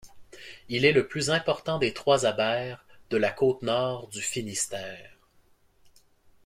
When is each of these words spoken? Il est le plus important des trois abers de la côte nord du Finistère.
Il 0.67 0.83
est 0.85 0.93
le 0.93 1.05
plus 1.07 1.29
important 1.29 1.77
des 1.77 1.93
trois 1.93 2.25
abers 2.25 2.83
de 3.11 3.17
la 3.17 3.29
côte 3.29 3.61
nord 3.61 4.07
du 4.07 4.19
Finistère. 4.23 5.11